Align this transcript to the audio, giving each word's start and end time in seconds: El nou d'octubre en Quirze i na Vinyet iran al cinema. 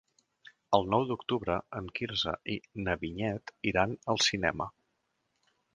El 0.77 0.87
nou 0.93 1.03
d'octubre 1.09 1.57
en 1.81 1.91
Quirze 1.99 2.33
i 2.57 2.57
na 2.87 2.99
Vinyet 3.05 3.57
iran 3.73 3.97
al 4.15 4.23
cinema. 4.31 4.71